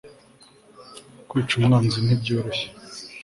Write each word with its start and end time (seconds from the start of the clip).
kwica 1.29 1.53
umwanzi 1.55 1.97
ntibyoroshye 2.01 2.67